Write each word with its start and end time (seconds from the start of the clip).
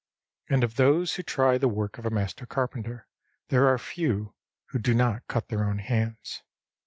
And 0.49 0.63
of 0.63 0.77
those 0.77 1.13
who 1.13 1.21
try 1.21 1.59
the 1.59 1.67
work 1.67 1.99
of 1.99 2.07
a 2.07 2.09
master 2.09 2.47
carpenter 2.47 3.05
there 3.49 3.67
are 3.67 3.77
few 3.77 4.33
who 4.69 4.79
do 4.79 4.95
not 4.95 5.27
cut 5.27 5.49
their 5.49 5.63
own 5.63 5.77
hands. 5.77 6.41